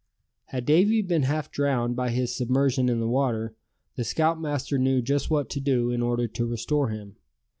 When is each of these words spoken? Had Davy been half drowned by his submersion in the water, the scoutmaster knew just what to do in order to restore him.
Had 0.45 0.65
Davy 0.65 1.03
been 1.03 1.21
half 1.21 1.51
drowned 1.51 1.95
by 1.95 2.09
his 2.09 2.35
submersion 2.35 2.89
in 2.89 2.99
the 2.99 3.07
water, 3.07 3.53
the 3.97 4.03
scoutmaster 4.03 4.79
knew 4.79 4.99
just 4.99 5.29
what 5.29 5.47
to 5.51 5.59
do 5.59 5.91
in 5.91 6.01
order 6.01 6.27
to 6.27 6.47
restore 6.47 6.89
him. 6.89 7.17